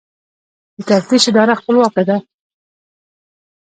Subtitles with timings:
[0.77, 2.17] د تفتیش اداره خپلواکه ده؟